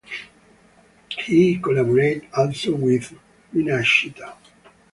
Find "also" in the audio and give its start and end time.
2.35-2.75